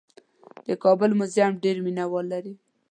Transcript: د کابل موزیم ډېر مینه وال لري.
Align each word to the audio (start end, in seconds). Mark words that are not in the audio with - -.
د 0.67 0.69
کابل 0.83 1.11
موزیم 1.19 1.51
ډېر 1.63 1.77
مینه 1.85 2.05
وال 2.11 2.25
لري. 2.33 2.53